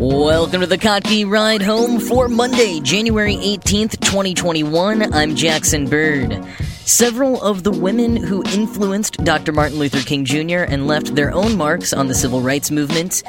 [0.00, 5.12] Welcome to the Kottke Ride Home for Monday, January 18th, 2021.
[5.12, 6.40] I'm Jackson Bird.
[6.84, 9.50] Several of the women who influenced Dr.
[9.50, 10.60] Martin Luther King Jr.
[10.60, 13.24] and left their own marks on the civil rights movement.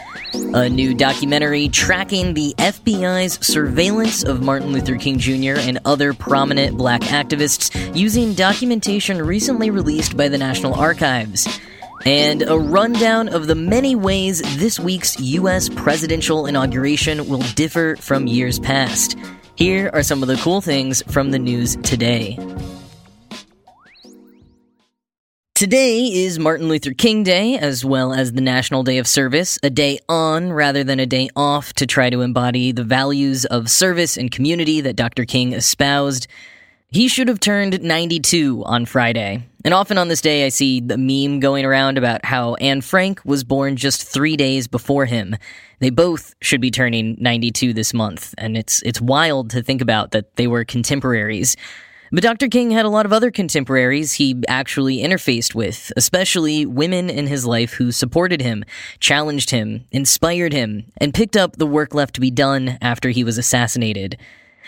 [0.53, 5.59] A new documentary tracking the FBI's surveillance of Martin Luther King Jr.
[5.59, 11.47] and other prominent black activists using documentation recently released by the National Archives
[12.05, 15.69] and a rundown of the many ways this week's U.S.
[15.69, 19.17] presidential inauguration will differ from years past.
[19.55, 22.37] Here are some of the cool things from the news today.
[25.59, 29.69] Today is Martin Luther King Day, as well as the National Day of Service, a
[29.69, 34.15] day on rather than a day off to try to embody the values of service
[34.15, 35.25] and community that Dr.
[35.25, 36.27] King espoused.
[36.87, 39.48] He should have turned 92 on Friday.
[39.65, 43.21] And often on this day, I see the meme going around about how Anne Frank
[43.25, 45.35] was born just three days before him.
[45.79, 50.11] They both should be turning 92 this month, and it's, it's wild to think about
[50.11, 51.57] that they were contemporaries.
[52.11, 52.47] But Dr.
[52.47, 57.45] King had a lot of other contemporaries he actually interfaced with, especially women in his
[57.45, 58.63] life who supported him,
[58.99, 63.23] challenged him, inspired him, and picked up the work left to be done after he
[63.23, 64.17] was assassinated.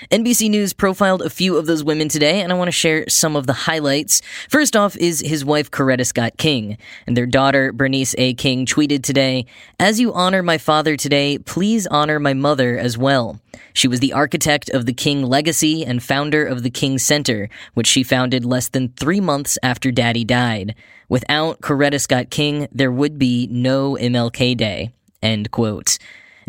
[0.09, 3.35] NBC News profiled a few of those women today, and I want to share some
[3.35, 4.21] of the highlights.
[4.49, 8.33] First off is his wife, Coretta Scott King, and their daughter, Bernice A.
[8.33, 9.45] King, tweeted today,
[9.79, 13.39] As you honor my father today, please honor my mother as well.
[13.73, 17.87] She was the architect of the King legacy and founder of the King Center, which
[17.87, 20.73] she founded less than three months after Daddy died.
[21.09, 24.91] Without Coretta Scott King, there would be no MLK Day.
[25.21, 25.99] End quote.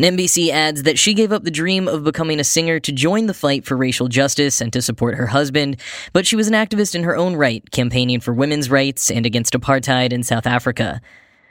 [0.03, 3.35] NBC adds that she gave up the dream of becoming a singer to join the
[3.35, 5.77] fight for racial justice and to support her husband,
[6.13, 9.53] but she was an activist in her own right, campaigning for women's rights and against
[9.53, 11.01] apartheid in South Africa.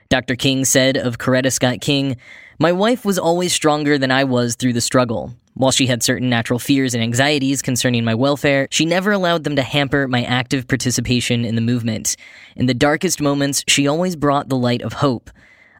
[0.09, 0.35] Dr.
[0.35, 2.17] King said of Coretta Scott King,
[2.59, 5.33] My wife was always stronger than I was through the struggle.
[5.53, 9.55] While she had certain natural fears and anxieties concerning my welfare, she never allowed them
[9.55, 12.17] to hamper my active participation in the movement.
[12.55, 15.29] In the darkest moments, she always brought the light of hope.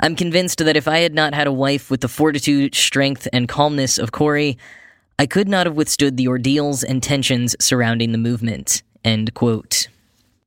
[0.04, 3.48] I'm convinced that if I had not had a wife with the fortitude, strength, and
[3.48, 4.58] calmness of Corey,
[5.20, 8.82] I could not have withstood the ordeals and tensions surrounding the movement.
[9.06, 9.88] End quote.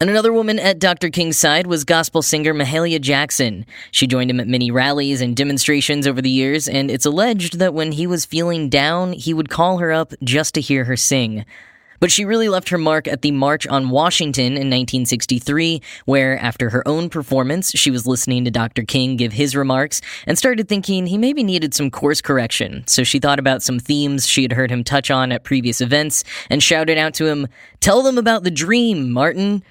[0.01, 1.09] And another woman at Dr.
[1.09, 3.65] King's side was gospel singer Mahalia Jackson.
[3.93, 7.75] She joined him at many rallies and demonstrations over the years, and it's alleged that
[7.75, 11.45] when he was feeling down, he would call her up just to hear her sing.
[12.05, 16.69] But she really left her mark at the March on Washington in 1963, where, after
[16.69, 18.83] her own performance, she was listening to Dr.
[18.83, 22.87] King give his remarks and started thinking he maybe needed some course correction.
[22.87, 26.25] So she thought about some themes she had heard him touch on at previous events
[26.51, 27.49] and shouted out to him,
[27.81, 29.63] Tell them about the dream, Martin.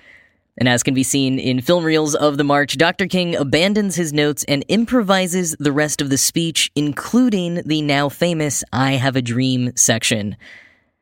[0.57, 3.05] And as can be seen in film reels of the march, Dr.
[3.05, 8.63] King abandons his notes and improvises the rest of the speech, including the now famous
[8.73, 10.35] I Have a Dream section.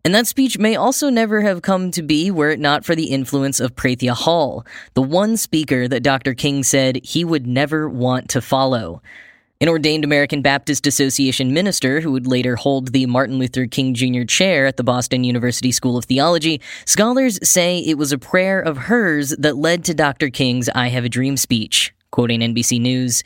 [0.04, 3.12] And that speech may also never have come to be were it not for the
[3.12, 6.34] influence of Prathia Hall, the one speaker that Dr.
[6.34, 9.02] King said he would never want to follow.
[9.62, 14.24] An ordained American Baptist Association minister who would later hold the Martin Luther King Jr.
[14.24, 18.78] chair at the Boston University School of Theology, scholars say it was a prayer of
[18.78, 20.32] hers that led to Dr.
[20.32, 21.94] King's I Have a Dream speech.
[22.10, 23.24] Quoting NBC News,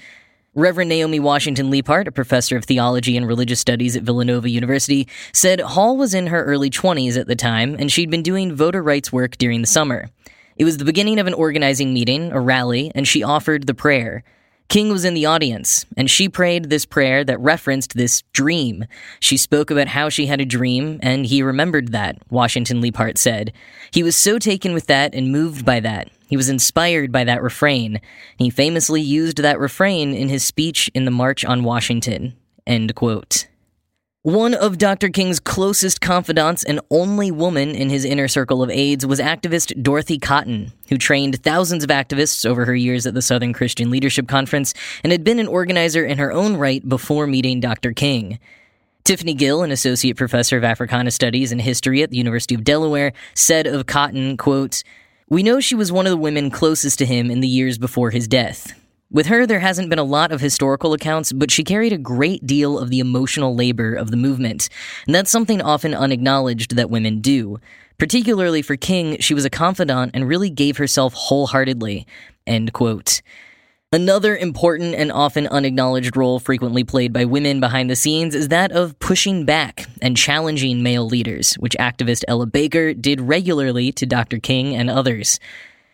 [0.58, 5.60] Reverend Naomi Washington Leapheart, a professor of theology and religious studies at Villanova University, said
[5.60, 9.12] Hall was in her early 20s at the time and she'd been doing voter rights
[9.12, 10.10] work during the summer.
[10.56, 14.24] It was the beginning of an organizing meeting, a rally, and she offered the prayer.
[14.70, 18.86] King was in the audience, and she prayed this prayer that referenced this dream.
[19.20, 23.52] She spoke about how she had a dream, and he remembered that, Washington Leapheart said.
[23.92, 26.10] He was so taken with that and moved by that.
[26.28, 28.02] He was inspired by that refrain.
[28.38, 32.36] He famously used that refrain in his speech in the March on Washington.
[32.66, 33.48] End quote.
[34.26, 35.10] One of Dr.
[35.10, 40.18] King's closest confidants and only woman in his inner circle of aides was activist Dorothy
[40.18, 44.74] Cotton, who trained thousands of activists over her years at the Southern Christian Leadership Conference
[45.04, 47.94] and had been an organizer in her own right before meeting Dr.
[47.94, 48.40] King.
[49.04, 53.14] Tiffany Gill, an associate professor of Africana Studies and History at the University of Delaware,
[53.36, 54.82] said of Cotton, quote,
[55.28, 58.12] We know she was one of the women closest to him in the years before
[58.12, 58.80] his death.
[59.10, 62.46] With her, there hasn't been a lot of historical accounts, but she carried a great
[62.46, 64.70] deal of the emotional labor of the movement,
[65.08, 67.60] and that's something often unacknowledged that women do.
[67.98, 72.06] Particularly for King, she was a confidant and really gave herself wholeheartedly.
[72.46, 73.24] End quote.
[73.96, 78.74] Another important and often unacknowledged role frequently played by women behind the scenes is that
[78.74, 84.38] of pushing back and challenging male leaders, which activist Ella Baker did regularly to Dr.
[84.38, 85.40] King and others.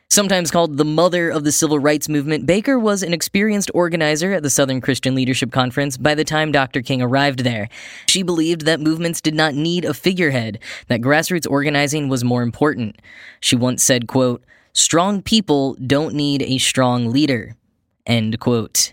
[0.10, 4.42] Sometimes called the mother of the civil rights movement, Baker was an experienced organizer at
[4.42, 6.82] the Southern Christian Leadership Conference by the time Dr.
[6.82, 7.70] King arrived there.
[8.08, 10.58] She believed that movements did not need a figurehead,
[10.88, 13.00] that grassroots organizing was more important.
[13.42, 14.44] She once said, quote,
[14.74, 17.56] Strong people don't need a strong leader.
[18.12, 18.92] End quote.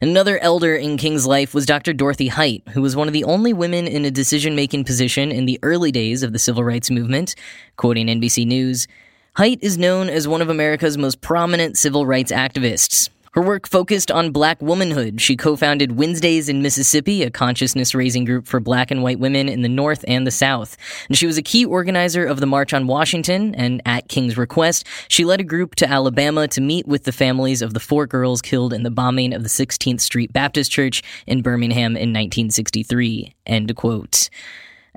[0.00, 1.92] Another elder in King's life was Dr.
[1.92, 5.46] Dorothy Height, who was one of the only women in a decision making position in
[5.46, 7.34] the early days of the civil rights movement.
[7.76, 8.86] Quoting NBC News,
[9.34, 13.10] Height is known as one of America's most prominent civil rights activists.
[13.36, 15.20] Her work focused on black womanhood.
[15.20, 19.46] She co founded Wednesdays in Mississippi, a consciousness raising group for black and white women
[19.46, 20.78] in the North and the South.
[21.08, 24.86] And she was a key organizer of the March on Washington, and at King's request,
[25.08, 28.40] she led a group to Alabama to meet with the families of the four girls
[28.40, 33.34] killed in the bombing of the 16th Street Baptist Church in Birmingham in 1963.
[33.44, 34.30] End quote.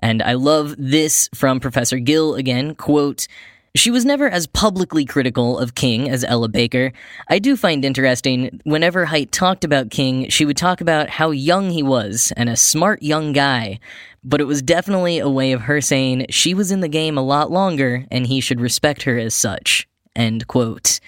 [0.02, 3.28] And I love this from Professor Gill again, quote,
[3.76, 6.92] she was never as publicly critical of King as Ella Baker.
[7.28, 11.70] I do find interesting, whenever Height talked about King, she would talk about how young
[11.70, 13.80] he was and a smart young guy.
[14.24, 17.24] But it was definitely a way of her saying she was in the game a
[17.24, 19.88] lot longer and he should respect her as such.
[20.16, 21.00] End quote.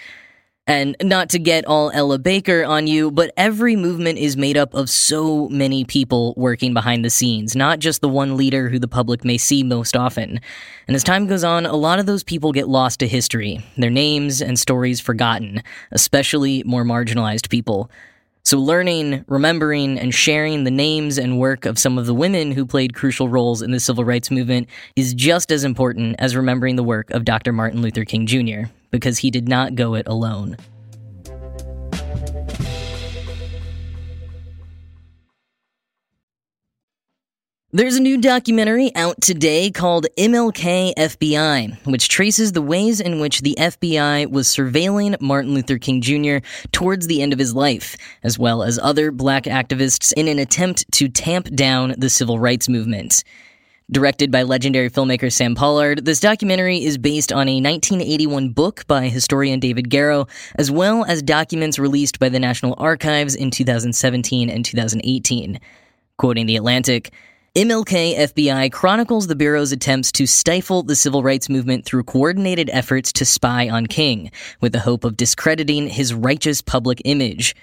[0.72, 4.74] And not to get all Ella Baker on you, but every movement is made up
[4.74, 8.88] of so many people working behind the scenes, not just the one leader who the
[8.88, 10.40] public may see most often.
[10.88, 13.90] And as time goes on, a lot of those people get lost to history, their
[13.90, 17.92] names and stories forgotten, especially more marginalized people.
[18.44, 22.66] So, learning, remembering, and sharing the names and work of some of the women who
[22.66, 26.84] played crucial roles in the civil rights movement is just as important as remembering the
[26.84, 27.54] work of Dr.
[27.54, 30.58] Martin Luther King Jr because he did not go it alone.
[37.74, 43.44] There's a new documentary out today called MLK FBI, which traces the ways in which
[43.44, 46.46] the FBI was surveilling Martin Luther King Jr.
[46.74, 50.84] towards the end of his life, as well as other black activists in an attempt
[50.92, 53.24] to tamp down the civil rights movement.
[53.90, 59.08] Directed by legendary filmmaker Sam Pollard, this documentary is based on a 1981 book by
[59.08, 64.66] historian David Garrow, as well as documents released by the National Archives in 2017 and
[64.66, 65.58] 2018.
[66.18, 67.14] Quoting The Atlantic,
[67.54, 73.12] MLK FBI chronicles the Bureau's attempts to stifle the civil rights movement through coordinated efforts
[73.12, 74.32] to spy on King,
[74.62, 77.54] with the hope of discrediting his righteous public image.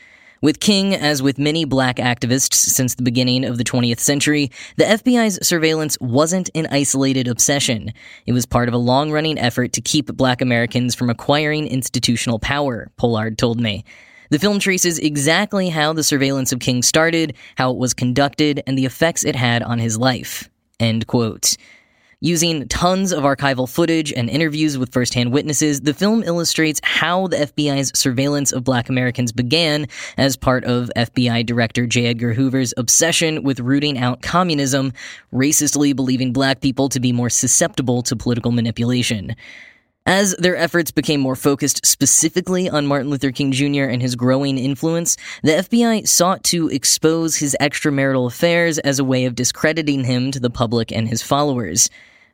[0.42, 4.84] With King, as with many black activists since the beginning of the 20th century, the
[4.84, 7.94] FBI's surveillance wasn't an isolated obsession.
[8.26, 12.38] It was part of a long running effort to keep black Americans from acquiring institutional
[12.38, 13.86] power, Pollard told me.
[14.30, 18.76] The film traces exactly how the surveillance of King started, how it was conducted, and
[18.76, 20.50] the effects it had on his life.
[20.78, 21.56] End quote.
[22.20, 27.36] Using tons of archival footage and interviews with firsthand witnesses, the film illustrates how the
[27.36, 29.86] FBI's surveillance of black Americans began
[30.16, 32.06] as part of FBI Director J.
[32.06, 34.92] Edgar Hoover's obsession with rooting out communism,
[35.32, 39.36] racistly believing black people to be more susceptible to political manipulation.
[40.08, 43.82] As their efforts became more focused specifically on Martin Luther King Jr.
[43.82, 49.26] and his growing influence, the FBI sought to expose his extramarital affairs as a way
[49.26, 51.90] of discrediting him to the public and his followers.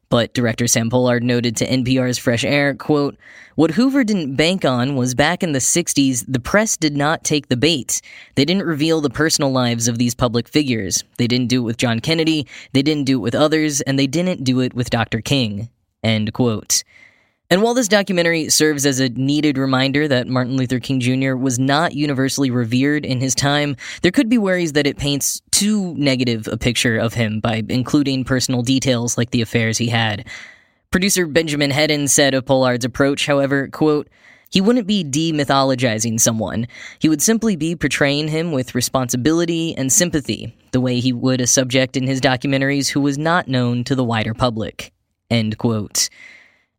[0.09, 3.16] But director Sam Pollard noted to NPR's Fresh Air, quote,
[3.57, 7.49] What Hoover didn't bank on was back in the 60s, the press did not take
[7.49, 8.00] the bait.
[8.37, 11.02] They didn't reveal the personal lives of these public figures.
[11.16, 14.07] They didn't do it with John Kennedy, they didn't do it with others, and they
[14.07, 15.21] didn't do it with Dr.
[15.21, 15.71] King.
[16.04, 16.85] End quote.
[17.51, 21.35] And while this documentary serves as a needed reminder that Martin Luther King Jr.
[21.35, 25.95] was not universally revered in his time, there could be worries that it paints too
[25.97, 30.27] negative a picture of him by including personal details like the affairs he had.
[30.91, 34.09] Producer Benjamin Hedin said of Pollard's approach, however, quote,
[34.51, 36.69] he wouldn't be demythologizing someone.
[37.01, 41.47] He would simply be portraying him with responsibility and sympathy, the way he would a
[41.49, 44.93] subject in his documentaries who was not known to the wider public.
[45.29, 46.09] End quote.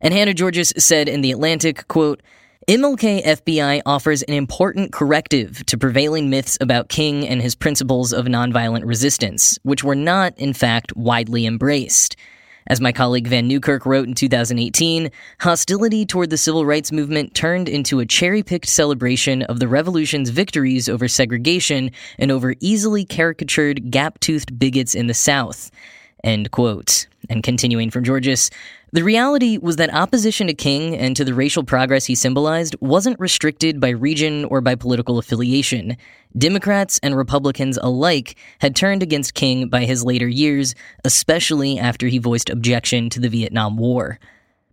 [0.06, 2.22] And Hannah Giorgis said in The Atlantic, quote,
[2.68, 8.26] MLK FBI offers an important corrective to prevailing myths about King and his principles of
[8.26, 12.14] nonviolent resistance, which were not, in fact, widely embraced.
[12.68, 15.10] As my colleague Vann Newkirk wrote in 2018,
[15.40, 20.30] hostility toward the civil rights movement turned into a cherry picked celebration of the revolution's
[20.30, 25.72] victories over segregation and over easily caricatured, gap toothed bigots in the South.
[26.22, 27.08] End quote.
[27.28, 28.50] And continuing from Giorgis,
[28.92, 33.18] the reality was that opposition to King and to the racial progress he symbolized wasn't
[33.18, 35.96] restricted by region or by political affiliation.
[36.38, 40.74] Democrats and Republicans alike had turned against King by his later years,
[41.04, 44.20] especially after he voiced objection to the Vietnam War.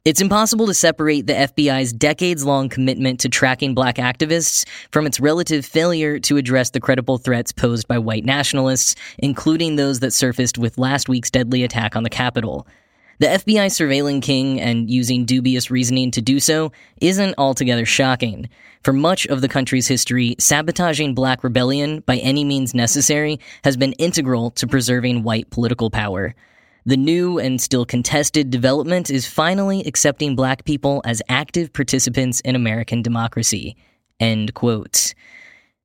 [0.06, 5.20] It's impossible to separate the FBI's decades long commitment to tracking black activists from its
[5.20, 10.58] relative failure to address the credible threats posed by white nationalists, including those that surfaced
[10.58, 12.68] with last week's deadly attack on the Capitol.
[13.20, 18.50] The FBI surveilling King and using dubious reasoning to do so isn't altogether shocking.
[18.84, 23.94] For much of the country's history, sabotaging black rebellion by any means necessary has been
[23.94, 26.34] integral to preserving white political power.
[26.86, 32.56] The new and still contested development is finally accepting black people as active participants in
[32.56, 33.78] American democracy.
[34.20, 35.14] End quote.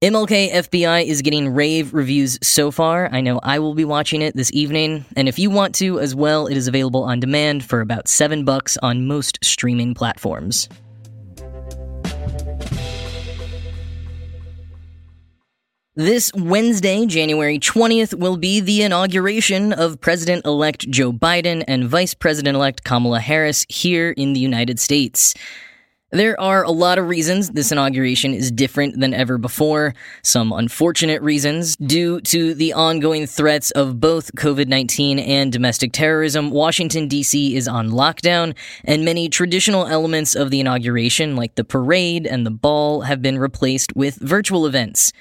[0.00, 3.12] MLK FBI is getting rave reviews so far.
[3.12, 6.14] I know I will be watching it this evening, and if you want to as
[6.14, 10.68] well, it is available on demand for about 7 bucks on most streaming platforms.
[15.96, 22.14] This Wednesday, January 20th, will be the inauguration of President elect Joe Biden and Vice
[22.14, 25.34] President elect Kamala Harris here in the United States.
[26.10, 29.94] There are a lot of reasons this inauguration is different than ever before.
[30.22, 31.76] Some unfortunate reasons.
[31.76, 37.54] Due to the ongoing threats of both COVID 19 and domestic terrorism, Washington, D.C.
[37.54, 42.50] is on lockdown, and many traditional elements of the inauguration, like the parade and the
[42.50, 45.12] ball, have been replaced with virtual events.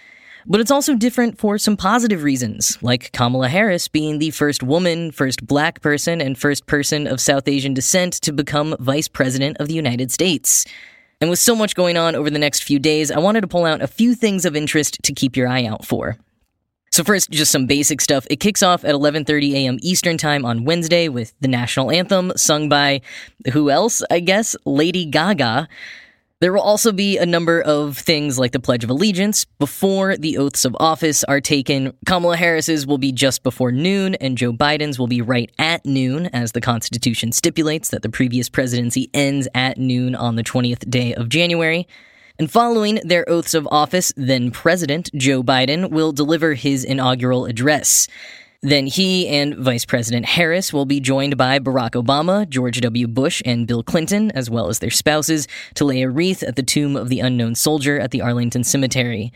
[0.49, 5.11] But it's also different for some positive reasons, like Kamala Harris being the first woman,
[5.11, 9.67] first black person, and first person of South Asian descent to become Vice President of
[9.67, 10.65] the United States.
[11.19, 13.65] And with so much going on over the next few days, I wanted to pull
[13.65, 16.15] out a few things of interest to keep your eye out for.
[16.93, 18.25] So first, just some basic stuff.
[18.29, 19.77] It kicks off at 11:30 a.m.
[19.81, 23.01] Eastern Time on Wednesday with the national anthem sung by
[23.51, 24.01] who else?
[24.09, 25.67] I guess Lady Gaga.
[26.39, 30.37] There will also be a number of things like the Pledge of Allegiance before the
[30.37, 31.93] oaths of office are taken.
[32.05, 36.27] Kamala Harris's will be just before noon, and Joe Biden's will be right at noon,
[36.27, 41.15] as the Constitution stipulates that the previous presidency ends at noon on the 20th day
[41.15, 41.87] of January.
[42.37, 48.07] And following their oaths of office, then President Joe Biden will deliver his inaugural address.
[48.67, 53.07] Then he and Vice President Harris will be joined by Barack Obama, George W.
[53.07, 56.63] Bush, and Bill Clinton, as well as their spouses, to lay a wreath at the
[56.63, 59.31] tomb of the unknown soldier at the Arlington Cemetery.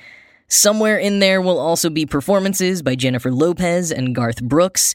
[0.50, 4.94] Somewhere in there will also be performances by Jennifer Lopez and Garth Brooks.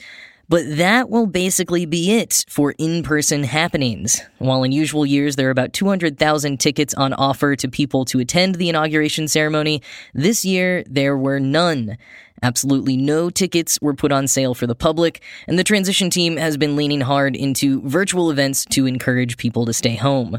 [0.48, 4.20] But that will basically be it for in person happenings.
[4.38, 8.54] While in usual years there are about 200,000 tickets on offer to people to attend
[8.54, 9.82] the inauguration ceremony,
[10.14, 11.98] this year there were none.
[12.42, 16.56] Absolutely no tickets were put on sale for the public, and the transition team has
[16.56, 20.38] been leaning hard into virtual events to encourage people to stay home.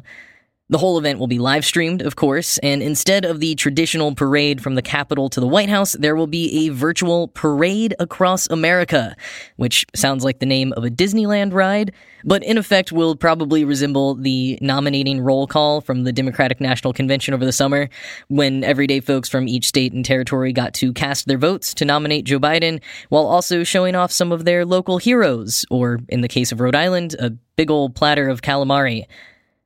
[0.70, 4.62] The whole event will be live streamed, of course, and instead of the traditional parade
[4.62, 9.16] from the Capitol to the White House, there will be a virtual Parade Across America,
[9.56, 11.94] which sounds like the name of a Disneyland ride,
[12.26, 17.34] but in effect will probably resemble the nominating roll call from the Democratic National Convention
[17.34, 17.88] over the summer,
[18.28, 22.26] when everyday folks from each state and territory got to cast their votes to nominate
[22.26, 26.52] Joe Biden, while also showing off some of their local heroes, or in the case
[26.52, 29.06] of Rhode Island, a big old platter of calamari.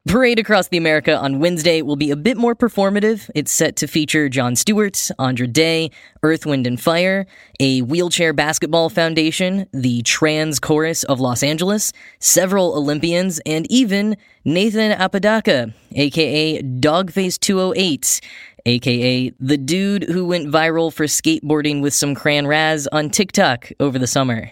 [0.07, 3.29] Parade Across the America on Wednesday will be a bit more performative.
[3.35, 5.91] It's set to feature Jon Stewart, Andra Day,
[6.23, 7.27] Earth, Wind, and Fire,
[7.59, 14.91] a wheelchair basketball foundation, the Trans Chorus of Los Angeles, several Olympians, and even Nathan
[14.91, 18.21] Apodaca, aka Dogface208,
[18.65, 23.99] aka the dude who went viral for skateboarding with some cran raz on TikTok over
[23.99, 24.49] the summer.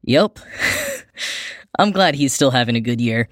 [0.00, 0.38] Yup.
[1.78, 3.28] I'm glad he's still having a good year.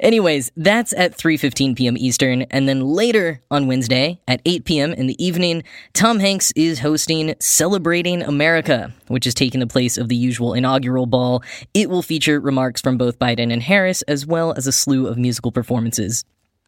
[0.00, 1.96] Anyways, that's at 3:15 p.m.
[1.96, 4.92] Eastern, and then later on Wednesday at 8 p.m.
[4.92, 10.08] in the evening, Tom Hanks is hosting Celebrating America, which is taking the place of
[10.08, 11.42] the usual inaugural ball.
[11.74, 15.18] It will feature remarks from both Biden and Harris as well as a slew of
[15.18, 16.24] musical performances.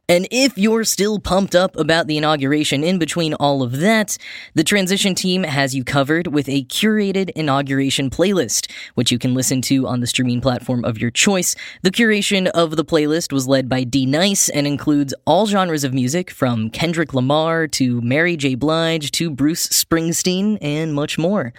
[0.06, 4.18] And if you're still pumped up about the inauguration in between all of that,
[4.52, 9.62] the transition team has you covered with a curated inauguration playlist, which you can listen
[9.62, 11.56] to on the streaming platform of your choice.
[11.80, 15.94] The curation of the playlist was led by D Nice and includes all genres of
[15.94, 18.56] music from Kendrick Lamar to Mary J.
[18.56, 21.54] Blige to Bruce Springsteen and much more.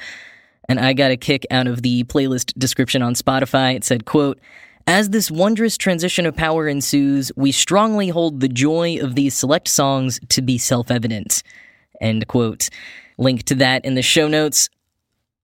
[0.69, 3.75] And I got a kick out of the playlist description on Spotify.
[3.75, 4.39] It said, quote,
[4.87, 9.67] As this wondrous transition of power ensues, we strongly hold the joy of these select
[9.67, 11.41] songs to be self evident.
[11.99, 12.69] End quote.
[13.17, 14.69] Link to that in the show notes.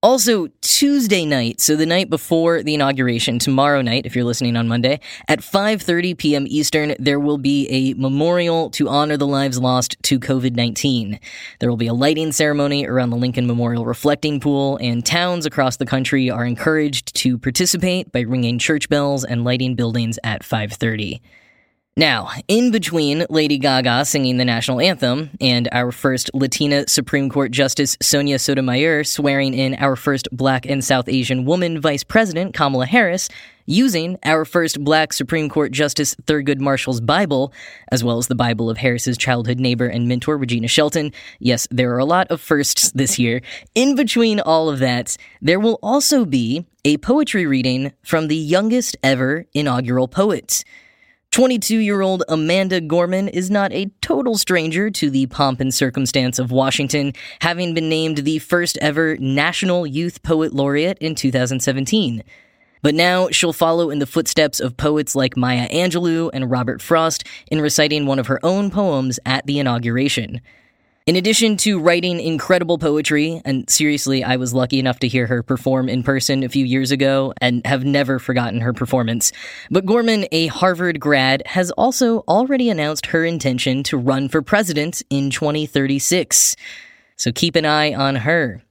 [0.04, 4.66] Also, Tuesday night, so the night before the inauguration, tomorrow night, if you're listening on
[4.66, 6.44] Monday, at 5.30 p.m.
[6.48, 11.20] Eastern, there will be a memorial to honor the lives lost to COVID-19.
[11.60, 15.76] There will be a lighting ceremony around the Lincoln Memorial Reflecting Pool, and towns across
[15.76, 21.20] the country are encouraged to participate by ringing church bells and lighting buildings at 5.30.
[21.94, 27.52] Now, in between Lady Gaga singing the national anthem and our first Latina Supreme Court
[27.52, 32.86] Justice Sonia Sotomayor swearing in our first black and South Asian woman Vice President Kamala
[32.86, 33.28] Harris,
[33.66, 37.52] using our first black Supreme Court Justice Thurgood Marshall's Bible,
[37.90, 41.12] as well as the Bible of Harris's childhood neighbor and mentor Regina Shelton.
[41.40, 43.42] Yes, there are a lot of firsts this year.
[43.74, 48.96] In between all of that, there will also be a poetry reading from the youngest
[49.02, 50.64] ever inaugural poet.
[51.32, 56.38] 22 year old Amanda Gorman is not a total stranger to the pomp and circumstance
[56.38, 62.22] of Washington, having been named the first ever National Youth Poet Laureate in 2017.
[62.82, 67.26] But now she'll follow in the footsteps of poets like Maya Angelou and Robert Frost
[67.50, 70.42] in reciting one of her own poems at the inauguration.
[71.04, 75.42] In addition to writing incredible poetry, and seriously, I was lucky enough to hear her
[75.42, 79.32] perform in person a few years ago and have never forgotten her performance.
[79.68, 85.02] But Gorman, a Harvard grad, has also already announced her intention to run for president
[85.10, 86.54] in 2036.
[87.16, 88.62] So keep an eye on her.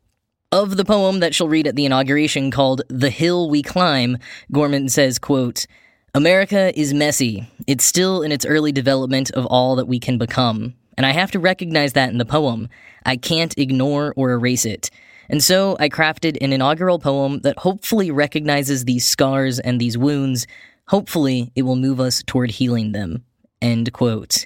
[0.54, 4.18] Of the poem that she'll read at the inauguration called The Hill We Climb,
[4.54, 5.68] Gorman says, quote,
[6.14, 7.50] America is messy.
[7.68, 11.32] It's still in its early development of all that we can become and I have
[11.32, 12.70] to recognize that in the poem.
[13.08, 14.92] I can't ignore or erase it.
[15.30, 20.46] And so I crafted an inaugural poem that hopefully recognizes these scars and these wounds.
[20.90, 23.24] Hopefully, it will move us toward healing them.
[23.64, 24.46] End quote.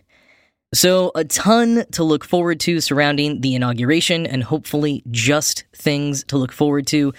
[0.73, 6.37] So, a ton to look forward to surrounding the inauguration, and hopefully, just things to
[6.37, 7.13] look forward to.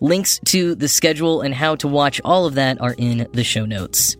[0.00, 3.64] Links to the schedule and how to watch all of that are in the show
[3.64, 4.18] notes.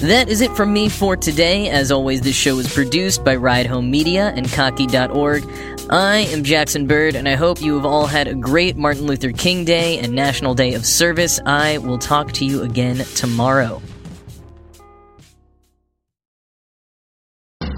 [0.00, 1.70] That is it from me for today.
[1.70, 5.42] As always, this show is produced by Ride Home Media and Kottke.org.
[5.90, 9.32] I am Jackson Bird, and I hope you have all had a great Martin Luther
[9.32, 11.40] King Day and National Day of Service.
[11.44, 13.82] I will talk to you again tomorrow.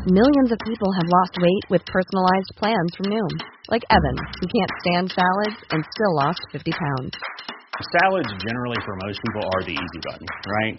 [0.05, 3.31] Millions of people have lost weight with personalized plans from Noom,
[3.71, 7.13] like Evan, who can't stand salads and still lost 50 pounds.
[8.03, 10.79] Salads, generally, for most people, are the easy button, right?